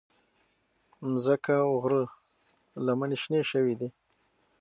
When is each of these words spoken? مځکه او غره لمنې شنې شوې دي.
مځکه 1.09 1.55
او 1.65 1.71
غره 1.83 2.03
لمنې 2.85 3.17
شنې 3.21 3.41
شوې 3.51 3.73
دي. 3.79 3.89